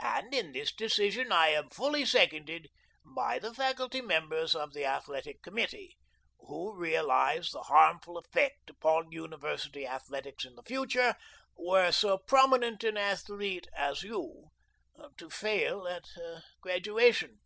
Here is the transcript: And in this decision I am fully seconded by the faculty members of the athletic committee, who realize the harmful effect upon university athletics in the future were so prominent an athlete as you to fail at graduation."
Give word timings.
And 0.00 0.32
in 0.32 0.52
this 0.52 0.74
decision 0.74 1.30
I 1.30 1.48
am 1.48 1.68
fully 1.68 2.06
seconded 2.06 2.70
by 3.04 3.38
the 3.38 3.52
faculty 3.52 4.00
members 4.00 4.54
of 4.54 4.72
the 4.72 4.86
athletic 4.86 5.42
committee, 5.42 5.98
who 6.38 6.74
realize 6.74 7.50
the 7.50 7.64
harmful 7.64 8.16
effect 8.16 8.70
upon 8.70 9.12
university 9.12 9.86
athletics 9.86 10.46
in 10.46 10.54
the 10.54 10.62
future 10.62 11.16
were 11.54 11.92
so 11.92 12.16
prominent 12.16 12.82
an 12.82 12.96
athlete 12.96 13.68
as 13.76 14.02
you 14.02 14.46
to 15.18 15.28
fail 15.28 15.86
at 15.86 16.06
graduation." 16.62 17.38